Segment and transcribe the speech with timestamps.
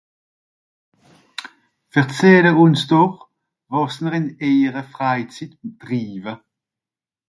[1.93, 3.17] Verzehle ùns doch,
[3.71, 6.33] wàs-n-r ìn èire Freizitt triiwe.